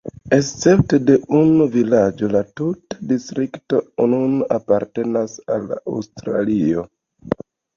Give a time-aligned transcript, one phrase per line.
[0.35, 3.83] Escepte de unu vilaĝo la tuta distrikto
[4.15, 6.89] nun apartenas al Aŭstrio.